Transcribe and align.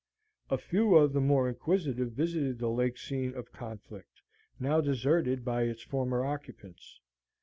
A 0.49 0.57
few 0.57 0.95
of 0.95 1.13
the 1.13 1.21
more 1.21 1.47
inquisitive 1.47 2.13
visited 2.13 2.57
the 2.57 2.69
late 2.71 2.97
scene 2.97 3.35
of 3.35 3.51
conflict, 3.51 4.23
now 4.59 4.81
deserted 4.81 5.45
by 5.45 5.65
its 5.65 5.83
former 5.83 6.25
occupants. 6.25 6.99